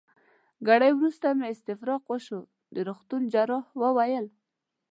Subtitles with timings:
[0.67, 2.41] ګړی وروسته مې استفراق وشو،
[2.73, 4.25] د روغتون جراح وویل.